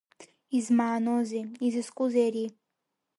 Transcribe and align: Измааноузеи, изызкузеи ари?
Измааноузеи, 0.57 1.43
изызкузеи 1.65 2.25
ари? 2.29 2.45